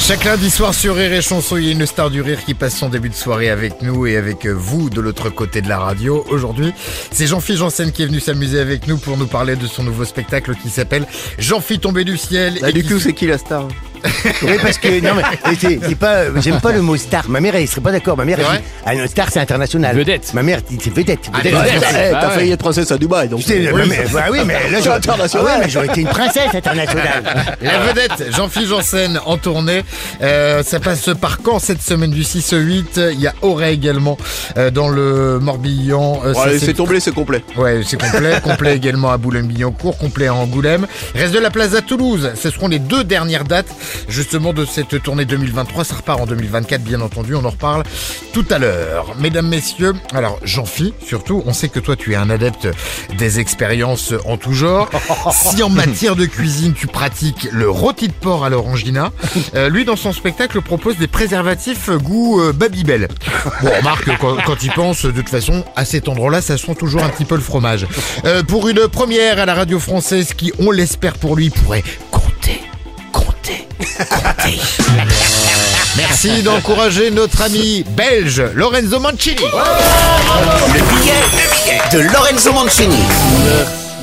Chaque 0.00 0.24
lundi 0.24 0.50
soir 0.50 0.74
sur 0.74 0.96
Rire 0.96 1.12
et 1.12 1.22
Chanson, 1.22 1.56
il 1.56 1.66
y 1.66 1.68
a 1.68 1.72
une 1.72 1.86
star 1.86 2.10
du 2.10 2.20
rire 2.20 2.44
qui 2.44 2.54
passe 2.54 2.76
son 2.76 2.88
début 2.88 3.10
de 3.10 3.14
soirée 3.14 3.48
avec 3.48 3.80
nous 3.82 4.06
et 4.06 4.16
avec 4.16 4.46
vous 4.46 4.90
de 4.90 5.00
l'autre 5.00 5.30
côté 5.30 5.60
de 5.60 5.68
la 5.68 5.78
radio. 5.78 6.24
Aujourd'hui, 6.30 6.72
c'est 7.12 7.28
Jean-Philippe 7.28 7.60
Janssen 7.60 7.92
qui 7.92 8.02
est 8.02 8.06
venu 8.06 8.18
s'amuser 8.18 8.58
avec 8.58 8.88
nous 8.88 8.96
pour 8.96 9.16
nous 9.16 9.28
parler 9.28 9.54
de 9.54 9.66
son 9.68 9.84
nouveau 9.84 10.04
spectacle 10.04 10.56
qui 10.56 10.68
s'appelle 10.68 11.06
Jean-Philippe 11.38 11.82
tombé 11.82 12.04
du 12.04 12.16
ciel. 12.16 12.58
Bah, 12.60 12.70
et 12.70 12.72
du 12.72 12.82
qui 12.82 12.88
coup, 12.88 12.98
c'est 12.98 13.12
qui 13.12 13.26
la 13.26 13.38
star? 13.38 13.68
Oui, 14.42 14.52
parce 14.62 14.78
que 14.78 15.00
non, 15.00 15.14
mais 15.16 15.54
c'est 15.58 15.80
c'est 15.86 15.94
pas, 15.94 16.24
j'aime 16.40 16.60
pas 16.60 16.72
le 16.72 16.82
mot 16.82 16.96
star. 16.96 17.28
Ma 17.28 17.40
mère, 17.40 17.54
elle 17.54 17.66
serait 17.68 17.80
pas 17.80 17.92
d'accord. 17.92 18.16
Ma 18.16 18.24
mère, 18.24 18.38
C'est 18.40 18.46
elle 18.54 18.58
dit, 18.58 18.64
ah, 18.86 18.94
une 18.94 19.06
star, 19.08 19.28
c'est 19.30 19.40
international. 19.40 19.96
Vedette. 19.96 20.32
Ma 20.34 20.42
mère, 20.42 20.60
c'est 20.68 20.92
vedette. 20.94 21.20
Ah, 21.32 21.38
vedette. 21.38 21.54
vedette. 21.54 21.74
Eh, 21.90 22.10
T'as 22.10 22.18
Ah 22.20 22.28
ouais. 22.28 22.34
failli 22.34 22.52
être 22.52 22.58
princesse 22.60 22.90
à 22.90 22.98
Dubaï, 22.98 23.28
donc. 23.28 23.42
Oui, 23.48 23.68
ma 23.72 23.84
mère- 23.86 24.00
bah 24.12 24.24
oui, 24.30 24.38
mais 24.46 24.54
là, 24.54 24.60
C'est 24.78 24.84
j'aurais- 24.84 24.96
international. 24.96 25.46
Ah 25.48 25.52
ouais, 25.58 25.64
mais 25.64 25.70
j'aurais 25.70 25.86
été 25.86 26.00
une 26.00 26.08
princesse 26.08 26.54
internationale. 26.54 27.22
La 27.62 27.78
vedette 27.80 28.34
Jean-Philippe 28.34 28.68
Janssen 28.68 29.20
en 29.24 29.36
tournée. 29.36 29.82
Euh, 30.22 30.62
ça 30.62 30.80
passe 30.80 31.08
par 31.20 31.38
Caen 31.44 31.58
cette 31.58 31.82
semaine 31.82 32.10
du 32.10 32.24
6 32.24 32.52
au 32.52 32.58
8. 32.58 33.00
Il 33.12 33.20
y 33.20 33.26
a 33.26 33.34
Auray 33.42 33.74
également 33.74 34.16
euh, 34.56 34.70
dans 34.70 34.88
le 34.88 35.38
Morbihan. 35.40 36.20
Euh, 36.24 36.34
ça, 36.34 36.42
allez, 36.44 36.58
c'est- 36.58 36.66
c'est 36.66 36.74
tombé, 36.74 37.00
c'est 37.00 37.12
complet. 37.14 37.42
Ouais, 37.56 37.80
c'est 37.86 38.00
complet. 38.00 38.40
complet 38.42 38.76
également 38.76 39.10
à 39.10 39.16
Boulogne-Billancourt, 39.18 39.96
complet 39.98 40.26
à 40.28 40.34
Angoulême. 40.34 40.86
Reste 41.14 41.32
de 41.34 41.38
la 41.38 41.50
place 41.50 41.74
à 41.74 41.82
Toulouse. 41.82 42.30
Ce 42.34 42.50
seront 42.50 42.68
les 42.68 42.78
deux 42.78 43.04
dernières 43.04 43.44
dates, 43.44 43.68
justement, 44.08 44.52
de 44.52 44.64
cette 44.64 45.02
tournée 45.02 45.24
2023. 45.24 45.84
Ça 45.84 45.96
repart 45.96 46.20
en 46.20 46.26
2024, 46.26 46.82
bien 46.82 47.00
entendu. 47.00 47.34
On 47.34 47.44
en 47.44 47.50
reparle 47.50 47.82
tout 48.32 48.44
à 48.50 48.58
l'heure. 48.58 49.14
Mesdames, 49.18 49.48
messieurs, 49.48 49.94
alors, 50.14 50.38
Jean-Phi, 50.42 50.94
surtout, 51.04 51.42
on 51.46 51.52
sait 51.52 51.68
que 51.68 51.80
toi, 51.80 51.96
tu 51.96 52.12
es 52.12 52.16
un 52.16 52.30
adepte 52.30 52.68
des 53.18 53.40
expériences 53.40 54.14
en 54.24 54.36
tout 54.36 54.52
genre. 54.52 54.88
Si 55.32 55.62
en 55.62 55.70
matière 55.70 56.16
de 56.16 56.26
cuisine, 56.26 56.74
tu 56.74 56.86
pratiques 56.86 57.48
le 57.50 57.68
rôti 57.68 58.08
de 58.08 58.12
porc 58.12 58.44
à 58.44 58.50
l'orangina, 58.50 59.10
euh, 59.54 59.68
lui, 59.68 59.84
dans 59.84 59.96
son 59.96 60.12
spectacle, 60.12 60.60
propose 60.60 60.96
des 60.96 61.06
préservatifs 61.06 61.90
goût 61.90 62.40
euh, 62.40 62.52
Babybel. 62.52 63.08
Bon, 63.62 63.70
remarque, 63.70 64.10
quand, 64.18 64.36
quand 64.44 64.62
il 64.62 64.72
pense, 64.72 65.04
de 65.04 65.10
toute 65.10 65.28
façon, 65.28 65.64
à 65.76 65.84
cet 65.84 66.08
endroit-là, 66.08 66.42
ça 66.42 66.56
sent 66.58 66.74
toujours 66.74 67.02
un 67.02 67.08
petit 67.08 67.24
peu 67.24 67.34
le 67.34 67.40
fromage. 67.40 67.86
Euh, 68.24 68.42
pour 68.42 68.68
une 68.68 68.88
première 68.88 69.38
à 69.38 69.46
la 69.46 69.54
radio 69.54 69.78
française 69.78 70.34
qui, 70.34 70.52
on 70.58 70.70
l'espère 70.70 71.14
pour 71.14 71.36
lui, 71.36 71.50
pourrait. 71.50 71.84
Merci 75.96 76.42
d'encourager 76.42 77.10
notre 77.10 77.42
ami 77.42 77.84
belge 77.88 78.42
Lorenzo 78.54 79.00
Mancini. 79.00 79.36
Le 79.36 80.80
billet, 80.80 81.20
le 81.32 81.44
billet 81.64 81.80
de 81.92 82.12
Lorenzo 82.12 82.52
Mancini. 82.52 82.96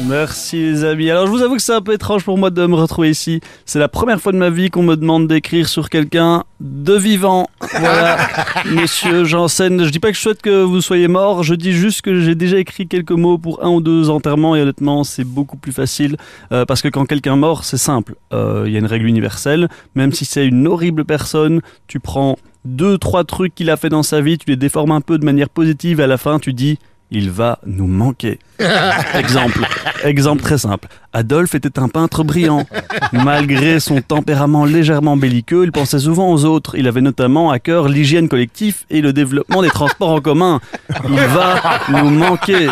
Merci 0.06 0.58
les 0.58 0.84
amis. 0.84 1.10
Alors 1.10 1.26
je 1.26 1.32
vous 1.32 1.42
avoue 1.42 1.56
que 1.56 1.62
c'est 1.62 1.74
un 1.74 1.82
peu 1.82 1.94
étrange 1.94 2.24
pour 2.24 2.38
moi 2.38 2.50
de 2.50 2.66
me 2.66 2.76
retrouver 2.76 3.10
ici. 3.10 3.42
C'est 3.66 3.80
la 3.80 3.88
première 3.88 4.22
fois 4.22 4.32
de 4.32 4.38
ma 4.38 4.50
vie 4.50 4.70
qu'on 4.70 4.84
me 4.84 4.96
demande 4.96 5.28
d'écrire 5.28 5.68
sur 5.68 5.90
quelqu'un 5.90 6.44
de 6.60 6.94
vivant. 6.94 7.48
Voilà, 7.80 8.18
monsieur 8.66 9.24
Janssen. 9.24 9.84
Je 9.84 9.90
dis 9.90 10.00
pas 10.00 10.10
que 10.12 10.18
je 10.18 10.22
souhaite 10.22 10.42
que 10.42 10.62
vous 10.62 10.82
soyez 10.82 11.08
mort, 11.08 11.44
je 11.44 11.56
dis 11.56 11.74
juste 11.74 12.02
que 12.02 12.20
j'ai 12.22 12.36
déjà 12.36 12.58
écrit 12.58 12.88
quelques 12.88 13.12
mots 13.12 13.38
pour 13.38 13.64
un 13.64 13.70
ou 13.70 13.82
deux 13.82 14.10
enterrements 14.10 14.56
et 14.56 14.62
honnêtement 14.62 15.04
c'est 15.04 15.24
beaucoup 15.24 15.58
plus 15.58 15.72
facile 15.72 16.18
euh, 16.52 16.66
parce 16.66 16.82
que 16.82 16.90
quand 16.90 17.06
quelqu'un 17.06 17.36
mort 17.36 17.64
c'est 17.64 17.78
simple. 17.78 18.16
Euh, 18.34 18.66
Il 18.68 18.74
y 18.74 18.76
a 18.76 18.80
une 18.80 18.86
règle 18.86 19.08
universelle, 19.08 19.68
même 19.96 20.12
si 20.12 20.26
c'est 20.26 20.46
une 20.46 20.68
horrible 20.68 21.06
personne, 21.06 21.62
tu 21.88 22.00
prends 22.00 22.38
deux, 22.66 22.98
trois 22.98 23.24
trucs 23.24 23.56
qu'il 23.56 23.70
a 23.70 23.78
fait 23.78 23.90
dans 23.90 24.04
sa 24.04 24.22
vie, 24.22 24.38
tu 24.38 24.50
les 24.50 24.58
déformes 24.58 24.92
un 24.92 25.02
peu 25.02 25.18
de 25.18 25.26
manière 25.26 25.50
positive 25.50 26.00
et 26.00 26.04
à 26.04 26.08
la 26.08 26.18
fin 26.18 26.40
tu 26.40 26.54
dis 26.54 26.78
il 27.12 27.30
va 27.32 27.60
nous 27.66 27.88
manquer. 27.88 28.40
Exemple, 29.14 29.66
exemple 30.04 30.42
très 30.42 30.58
simple. 30.58 30.88
Adolphe 31.14 31.56
était 31.56 31.80
un 31.80 31.88
peintre 31.88 32.24
brillant. 32.24 32.66
Malgré 33.14 33.80
son 33.80 34.02
tempérament 34.02 34.66
légèrement 34.66 35.16
belliqueux, 35.16 35.64
il 35.64 35.72
pensait 35.72 36.00
souvent 36.00 36.32
aux 36.32 36.46
autres. 36.46 36.76
Il 36.76 36.88
avait 36.88 37.02
notamment 37.02 37.52
à 37.52 37.60
cœur 37.60 37.88
l'hygiène 37.88 38.28
collective 38.28 38.84
et 38.90 39.02
le 39.02 39.14
développement 39.14 39.62
des 39.62 39.70
transports 39.70 40.10
en 40.10 40.22
commun. 40.22 40.60
Il 41.08 41.16
va 41.16 41.80
nous 41.90 42.10
manquer. 42.10 42.68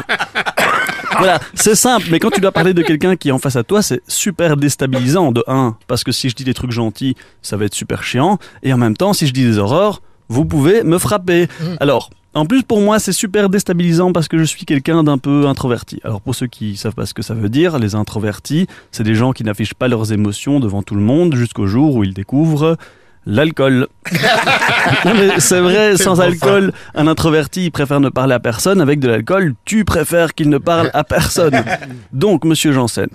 Voilà, 1.17 1.39
c'est 1.53 1.75
simple, 1.75 2.07
mais 2.11 2.19
quand 2.19 2.29
tu 2.29 2.41
dois 2.41 2.51
parler 2.51 2.73
de 2.73 2.81
quelqu'un 2.81 3.15
qui 3.15 3.29
est 3.29 3.31
en 3.31 3.39
face 3.39 3.55
à 3.55 3.63
toi, 3.63 3.81
c'est 3.81 4.01
super 4.07 4.57
déstabilisant 4.57 5.31
de 5.31 5.43
1, 5.47 5.77
parce 5.87 6.03
que 6.03 6.11
si 6.11 6.29
je 6.29 6.35
dis 6.35 6.43
des 6.43 6.53
trucs 6.53 6.71
gentils, 6.71 7.15
ça 7.41 7.55
va 7.55 7.65
être 7.65 7.73
super 7.73 8.03
chiant, 8.03 8.37
et 8.63 8.73
en 8.73 8.77
même 8.77 8.97
temps, 8.97 9.13
si 9.13 9.25
je 9.25 9.31
dis 9.31 9.45
des 9.45 9.57
horreurs, 9.57 10.01
vous 10.29 10.45
pouvez 10.45 10.83
me 10.83 10.97
frapper. 10.97 11.47
Alors, 11.79 12.09
en 12.33 12.45
plus 12.45 12.63
pour 12.63 12.81
moi, 12.81 12.99
c'est 12.99 13.13
super 13.13 13.49
déstabilisant 13.49 14.11
parce 14.11 14.27
que 14.27 14.37
je 14.37 14.43
suis 14.43 14.65
quelqu'un 14.65 15.03
d'un 15.03 15.17
peu 15.17 15.47
introverti. 15.47 16.01
Alors 16.03 16.19
pour 16.19 16.35
ceux 16.35 16.47
qui 16.47 16.75
savent 16.75 16.93
pas 16.93 17.05
ce 17.05 17.13
que 17.13 17.21
ça 17.21 17.33
veut 17.33 17.49
dire, 17.49 17.79
les 17.79 17.95
introvertis, 17.95 18.67
c'est 18.91 19.03
des 19.03 19.15
gens 19.15 19.31
qui 19.31 19.43
n'affichent 19.43 19.73
pas 19.73 19.87
leurs 19.87 20.11
émotions 20.11 20.59
devant 20.59 20.83
tout 20.83 20.95
le 20.95 21.01
monde 21.01 21.33
jusqu'au 21.35 21.65
jour 21.65 21.95
où 21.95 22.03
ils 22.03 22.13
découvrent 22.13 22.77
l'alcool. 23.25 23.87
C'est 25.39 25.59
vrai, 25.59 25.97
sans 25.97 26.21
alcool, 26.21 26.73
un 26.93 27.07
introverti 27.07 27.65
il 27.65 27.71
préfère 27.71 27.99
ne 27.99 28.09
parler 28.09 28.33
à 28.33 28.39
personne. 28.39 28.81
Avec 28.81 28.99
de 28.99 29.07
l'alcool, 29.07 29.55
tu 29.65 29.85
préfères 29.85 30.33
qu'il 30.33 30.49
ne 30.49 30.57
parle 30.57 30.91
à 30.93 31.03
personne. 31.03 31.63
Donc, 32.13 32.45
monsieur 32.45 32.71
Janssen, 32.71 33.07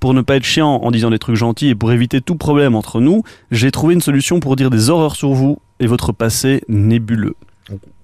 pour 0.00 0.14
ne 0.14 0.22
pas 0.22 0.36
être 0.36 0.44
chiant 0.44 0.76
en 0.76 0.90
disant 0.90 1.10
des 1.10 1.18
trucs 1.18 1.36
gentils 1.36 1.68
et 1.68 1.74
pour 1.74 1.92
éviter 1.92 2.20
tout 2.20 2.36
problème 2.36 2.74
entre 2.74 3.00
nous, 3.00 3.24
j'ai 3.50 3.70
trouvé 3.70 3.94
une 3.94 4.00
solution 4.00 4.40
pour 4.40 4.56
dire 4.56 4.70
des 4.70 4.88
horreurs 4.88 5.16
sur 5.16 5.30
vous 5.30 5.58
et 5.80 5.86
votre 5.86 6.12
passé 6.12 6.62
nébuleux. 6.68 7.34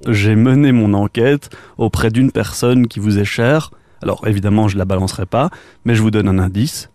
J'ai 0.07 0.35
mené 0.37 0.73
mon 0.73 0.93
enquête 0.95 1.51
auprès 1.79 2.11
d'une 2.11 2.31
personne 2.31 2.87
qui 2.87 3.01
vous 3.01 3.19
est 3.19 3.25
chère. 3.25 3.71
Alors, 4.03 4.27
évidemment, 4.27 4.69
je 4.69 4.77
la 4.77 4.85
balancerai 4.85 5.25
pas, 5.27 5.51
mais 5.85 5.95
je 5.95 6.03
vous 6.03 6.11
donne 6.11 6.29
un 6.29 6.39
indice. 6.39 6.91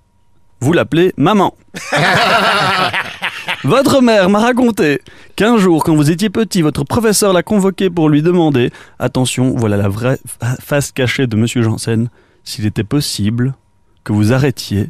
Vous 0.62 0.74
l'appelez 0.74 1.14
maman. 1.18 1.56
Votre 3.64 4.02
mère 4.02 4.30
m'a 4.30 4.40
raconté 4.40 5.02
qu'un 5.36 5.58
jour, 5.58 5.84
quand 5.84 5.96
vous 5.96 6.12
étiez 6.12 6.30
petit, 6.30 6.62
votre 6.62 6.84
professeur 6.84 7.34
l'a 7.34 7.44
convoqué 7.44 7.90
pour 7.90 8.10
lui 8.10 8.22
demander, 8.22 8.72
attention, 9.00 9.56
voilà 9.56 9.78
la 9.78 9.90
vraie 9.90 10.20
fa- 10.26 10.56
face 10.62 10.92
cachée 10.92 11.28
de 11.28 11.36
Monsieur 11.36 11.62
Janssen, 11.62 12.10
s'il 12.44 12.66
était 12.66 12.84
possible 12.84 13.56
que 14.04 14.14
vous 14.14 14.32
arrêtiez 14.34 14.90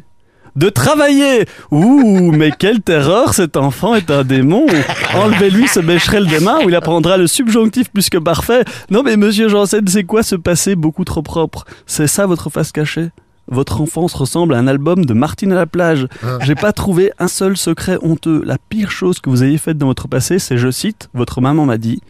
de 0.56 0.68
travailler. 0.68 1.46
Ouh, 1.70 2.32
mais 2.32 2.50
quelle 2.50 2.80
terreur, 2.80 3.34
cet 3.34 3.56
enfant 3.56 3.94
est 3.94 4.10
un 4.10 4.24
démon. 4.24 4.66
Enlevez-lui 5.14 5.68
ce 5.68 5.80
bécherel 5.80 6.26
des 6.26 6.40
mains 6.40 6.58
où 6.64 6.68
il 6.68 6.74
apprendra 6.74 7.16
le 7.16 7.26
subjonctif 7.26 7.90
plus 7.90 8.10
que 8.10 8.18
parfait. 8.18 8.64
Non 8.90 9.02
mais 9.02 9.16
Monsieur 9.16 9.48
Janssen, 9.48 9.86
c'est 9.86 10.04
quoi 10.04 10.22
ce 10.22 10.36
passé 10.36 10.76
beaucoup 10.76 11.04
trop 11.04 11.22
propre? 11.22 11.64
C'est 11.86 12.06
ça 12.06 12.26
votre 12.26 12.50
face 12.50 12.72
cachée? 12.72 13.10
Votre 13.48 13.80
enfance 13.80 14.14
ressemble 14.14 14.54
à 14.54 14.58
un 14.58 14.68
album 14.68 15.04
de 15.04 15.12
Martine 15.12 15.52
à 15.52 15.56
la 15.56 15.66
plage. 15.66 16.06
J'ai 16.42 16.54
pas 16.54 16.72
trouvé 16.72 17.10
un 17.18 17.26
seul 17.26 17.56
secret 17.56 17.98
honteux. 18.00 18.42
La 18.44 18.58
pire 18.58 18.92
chose 18.92 19.18
que 19.18 19.28
vous 19.28 19.42
ayez 19.42 19.58
faite 19.58 19.76
dans 19.76 19.86
votre 19.88 20.06
passé, 20.06 20.38
c'est, 20.38 20.56
je 20.56 20.70
cite, 20.70 21.08
votre 21.14 21.40
maman 21.40 21.66
m'a 21.66 21.76
dit, 21.76 22.00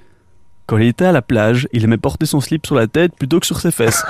quand 0.71 0.79
il 0.79 0.87
était 0.87 1.07
à 1.07 1.11
la 1.11 1.21
plage, 1.21 1.67
il 1.73 1.83
aimait 1.83 1.97
porter 1.97 2.27
son 2.27 2.41
slip 2.41 2.65
sur 2.65 2.77
la 2.77 2.87
tête 2.87 3.17
plutôt 3.17 3.41
que 3.41 3.47
sur 3.47 3.59
ses 3.59 3.73
fesses. 3.73 4.05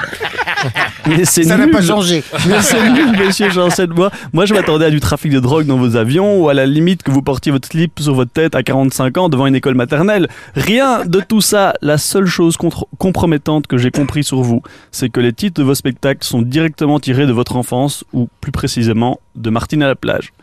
Mais 1.07 1.25
c'est 1.25 1.45
Ça 1.45 1.57
n'a 1.57 1.67
pas 1.69 1.81
changé. 1.81 2.23
Mais 2.47 2.61
c'est 2.61 2.91
nul, 2.91 3.17
monsieur 3.19 3.49
Janssen. 3.49 3.91
Moi, 3.91 4.11
moi, 4.35 4.45
je 4.45 4.53
m'attendais 4.53 4.85
à 4.85 4.91
du 4.91 5.01
trafic 5.01 5.33
de 5.33 5.41
drogue 5.41 5.65
dans 5.65 5.79
vos 5.79 5.97
avions 5.97 6.39
ou 6.39 6.51
à 6.51 6.55
la 6.55 6.67
limite 6.67 7.03
que 7.03 7.11
vous 7.11 7.23
portiez 7.23 7.51
votre 7.51 7.67
slip 7.67 7.99
sur 7.99 8.13
votre 8.13 8.31
tête 8.31 8.55
à 8.55 8.63
45 8.63 9.17
ans 9.17 9.29
devant 9.31 9.47
une 9.47 9.55
école 9.55 9.75
maternelle. 9.75 10.29
Rien 10.55 11.07
de 11.07 11.21
tout 11.21 11.41
ça. 11.41 11.73
La 11.81 11.97
seule 11.97 12.27
chose 12.27 12.59
compromettante 12.99 13.67
que 13.67 13.79
j'ai 13.79 13.91
compris 13.91 14.23
sur 14.23 14.43
vous, 14.43 14.63
c'est 14.91 15.09
que 15.09 15.21
les 15.21 15.33
titres 15.33 15.63
de 15.63 15.65
vos 15.65 15.75
spectacles 15.75 16.27
sont 16.27 16.43
directement 16.43 17.01
tirés 17.01 17.27
de 17.27 17.33
votre 17.33 17.57
enfance 17.57 18.05
ou 18.13 18.29
plus 18.43 18.53
précisément 18.53 19.19
de 19.35 19.49
Martine 19.49 19.83
à 19.83 19.89
la 19.89 19.97
plage. 19.97 20.35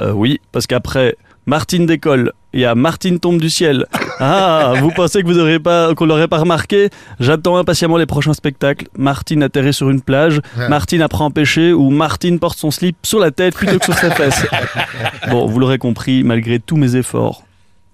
Euh, 0.00 0.12
oui, 0.12 0.40
parce 0.52 0.68
qu'après 0.68 1.16
Martine 1.48 1.86
décolle, 1.86 2.34
il 2.52 2.60
y 2.60 2.66
a 2.66 2.74
Martine 2.74 3.18
tombe 3.18 3.40
du 3.40 3.48
ciel. 3.48 3.86
Ah, 4.20 4.72
vous 4.80 4.90
pensez 4.90 5.22
que 5.22 5.28
vous 5.28 5.38
aurez 5.38 5.60
pas, 5.60 5.94
qu'on 5.94 6.04
l'aurait 6.04 6.26
pas 6.26 6.38
remarqué? 6.38 6.90
J'attends 7.20 7.56
impatiemment 7.56 7.98
les 7.98 8.04
prochains 8.04 8.34
spectacles. 8.34 8.88
Martine 8.98 9.44
atterrit 9.44 9.72
sur 9.72 9.90
une 9.90 10.00
plage. 10.00 10.40
Martine 10.68 11.02
apprend 11.02 11.28
à 11.28 11.30
pêcher 11.30 11.72
ou 11.72 11.90
Martine 11.90 12.40
porte 12.40 12.58
son 12.58 12.72
slip 12.72 12.96
sur 13.04 13.20
la 13.20 13.30
tête 13.30 13.54
plutôt 13.54 13.78
que 13.78 13.84
sur 13.84 13.94
ses 13.94 14.10
fesses. 14.10 14.44
Bon, 15.30 15.46
vous 15.46 15.60
l'aurez 15.60 15.78
compris, 15.78 16.24
malgré 16.24 16.58
tous 16.58 16.76
mes 16.76 16.96
efforts, 16.96 17.44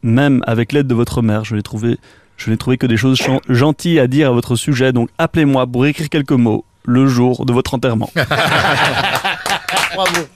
même 0.03 0.43
avec 0.47 0.73
l'aide 0.73 0.87
de 0.87 0.95
votre 0.95 1.21
mère, 1.21 1.45
je 1.45 1.57
n'ai 1.57 1.63
trouvé, 1.63 1.99
je 2.39 2.51
n'ai 2.51 2.57
trouvé 2.57 2.79
que 2.79 2.87
des 2.87 2.97
choses 2.97 3.19
gentilles 3.51 4.01
à 4.01 4.07
dire 4.07 4.29
à 4.29 4.33
votre 4.33 4.57
sujet. 4.57 4.95
Donc 4.95 5.11
appelez-moi 5.19 5.67
pour 5.67 5.85
écrire 5.85 6.09
quelques 6.09 6.33
mots 6.33 6.65
le 6.87 7.07
jour 7.07 7.45
de 7.45 7.53
votre 7.53 7.75
enterrement. 7.75 8.11
Bravo. 9.95 10.27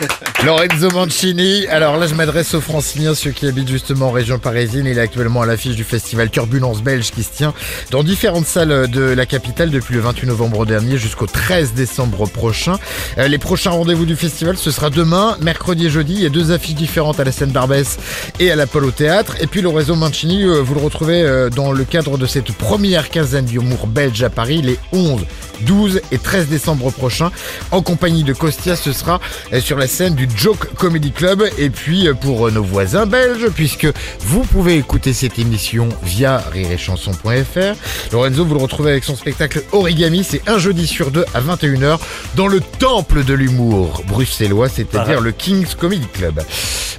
Lorenzo 0.44 0.90
Mancini. 0.90 1.66
Alors 1.66 1.96
là, 1.98 2.06
je 2.06 2.14
m'adresse 2.14 2.54
aux 2.54 2.60
franciliens, 2.60 3.14
ceux 3.14 3.30
qui 3.30 3.46
habitent 3.46 3.68
justement 3.68 4.08
en 4.08 4.10
région 4.10 4.38
parisienne. 4.38 4.86
Il 4.86 4.96
est 4.98 5.00
actuellement 5.00 5.42
à 5.42 5.46
l'affiche 5.46 5.76
du 5.76 5.84
festival 5.84 6.30
Turbulence 6.30 6.82
Belge 6.82 7.10
qui 7.10 7.22
se 7.22 7.32
tient 7.32 7.54
dans 7.90 8.02
différentes 8.02 8.46
salles 8.46 8.90
de 8.90 9.02
la 9.02 9.26
capitale 9.26 9.70
depuis 9.70 9.94
le 9.94 10.00
28 10.00 10.26
novembre 10.28 10.66
dernier 10.66 10.96
jusqu'au 10.96 11.26
13 11.26 11.74
décembre 11.74 12.28
prochain. 12.28 12.78
Euh, 13.18 13.28
les 13.28 13.38
prochains 13.38 13.70
rendez-vous 13.70 14.06
du 14.06 14.16
festival, 14.16 14.56
ce 14.56 14.70
sera 14.70 14.90
demain, 14.90 15.36
mercredi 15.40 15.86
et 15.86 15.90
jeudi. 15.90 16.14
Il 16.14 16.22
y 16.22 16.26
a 16.26 16.30
deux 16.30 16.52
affiches 16.52 16.74
différentes 16.74 17.20
à 17.20 17.24
la 17.24 17.32
scène 17.32 17.50
Barbès 17.50 17.98
et 18.38 18.50
à 18.50 18.56
la 18.56 18.66
Polo 18.66 18.90
Théâtre. 18.90 19.36
Et 19.40 19.46
puis 19.46 19.60
Lorenzo 19.60 19.94
Mancini, 19.94 20.44
euh, 20.44 20.60
vous 20.62 20.74
le 20.74 20.80
retrouvez 20.80 21.22
euh, 21.22 21.50
dans 21.50 21.72
le 21.72 21.84
cadre 21.84 22.16
de 22.16 22.26
cette 22.26 22.52
première 22.52 23.10
quinzaine 23.10 23.44
d'humour 23.44 23.86
belge 23.86 24.22
à 24.22 24.30
Paris, 24.30 24.62
les 24.62 24.78
11, 24.92 25.26
12 25.62 26.00
et 26.12 26.18
13 26.18 26.48
décembre 26.48 26.90
prochains. 26.90 27.30
En 27.70 27.82
compagnie 27.82 28.24
de 28.24 28.32
Costia, 28.32 28.76
ce 28.76 28.92
sera 28.92 29.20
euh, 29.52 29.60
sur 29.60 29.78
la 29.78 29.86
scène 29.86 30.14
du 30.14 30.28
Joke 30.34 30.74
Comedy 30.74 31.12
Club. 31.12 31.44
Et 31.58 31.70
puis 31.70 32.08
euh, 32.08 32.14
pour 32.14 32.48
euh, 32.48 32.50
nos 32.50 32.62
voisins 32.62 33.06
belges, 33.06 33.48
puisque 33.54 33.88
vous 34.20 34.42
pouvez 34.42 34.76
écouter 34.76 35.12
cette 35.12 35.38
émission 35.38 35.88
via 36.02 36.38
rireetchanson.fr. 36.52 38.12
Lorenzo, 38.12 38.44
vous 38.44 38.54
le 38.54 38.60
retrouvez 38.60 38.90
avec 38.90 39.04
son 39.04 39.16
spectacle 39.16 39.62
Origami, 39.72 40.24
c'est 40.24 40.48
un 40.48 40.58
jeudi 40.58 40.86
sur 40.86 41.10
deux 41.10 41.24
à 41.34 41.40
21h 41.40 41.98
dans 42.36 42.48
le 42.48 42.60
temple 42.60 43.24
de 43.24 43.34
l'humour 43.34 44.02
bruxellois, 44.06 44.68
c'est-à-dire 44.68 45.20
le 45.20 45.32
King's 45.32 45.74
Comedy 45.74 46.06
Club. 46.12 46.42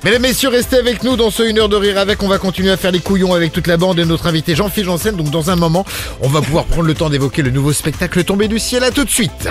Mesdames, 0.03 0.23
Messieurs, 0.23 0.49
restez 0.49 0.77
avec 0.77 1.03
nous 1.03 1.15
dans 1.15 1.29
ce 1.29 1.43
1 1.43 1.57
heure 1.57 1.69
de 1.69 1.75
rire 1.75 1.99
avec. 1.99 2.23
On 2.23 2.27
va 2.27 2.39
continuer 2.39 2.71
à 2.71 2.77
faire 2.77 2.91
les 2.91 3.01
couillons 3.01 3.35
avec 3.35 3.51
toute 3.51 3.67
la 3.67 3.77
bande 3.77 3.99
et 3.99 4.05
notre 4.05 4.25
invité 4.25 4.55
Jean-Philippe 4.55 4.87
Janssen. 4.87 5.15
Donc 5.15 5.29
dans 5.29 5.51
un 5.51 5.55
moment, 5.55 5.85
on 6.21 6.27
va 6.27 6.41
pouvoir 6.41 6.65
prendre 6.65 6.87
le 6.87 6.95
temps 6.95 7.11
d'évoquer 7.11 7.43
le 7.43 7.51
nouveau 7.51 7.71
spectacle 7.71 8.23
tombé 8.23 8.47
du 8.51 8.59
ciel. 8.59 8.83
À 8.83 8.92
tout 8.92 9.06
de 9.06 9.09
suite. 9.09 9.48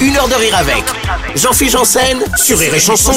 Une 0.00 0.16
heure 0.16 0.28
de 0.28 0.34
rire 0.34 0.56
avec 0.56 0.84
Jean-Philippe 1.36 1.72
Janssen 1.72 2.18
sur 2.36 2.58
Rire 2.58 2.74
et 2.74 2.80
Chanson. 2.80 3.12